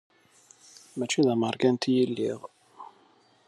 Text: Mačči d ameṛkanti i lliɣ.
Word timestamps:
Mačči 0.97 1.21
d 1.25 1.27
ameṛkanti 1.33 1.89
i 2.01 2.03
lliɣ. 2.09 2.39